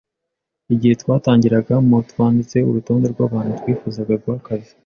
Igihe 0.73 0.93
twatangiraga 1.01 1.75
mu 1.87 1.97
twanditse 2.09 2.57
urutonde 2.69 3.05
rwabantu 3.13 3.51
twifuzaga 3.59 4.13
guha 4.21 4.37
akazi, 4.41 4.71